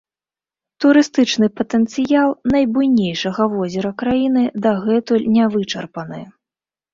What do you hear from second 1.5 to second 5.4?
патэнцыял найбуйнейшага возера краіны дагэтуль